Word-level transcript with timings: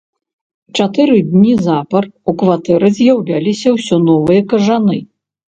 Чатыры 0.77 1.17
дні 1.33 1.53
запар 1.65 2.07
у 2.33 2.35
кватэры 2.43 2.87
з'яўляліся 2.97 3.75
ўсё 3.77 3.95
новыя 4.09 4.41
кажаны. 4.57 4.99